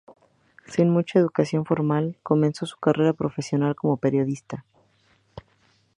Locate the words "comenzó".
2.23-2.65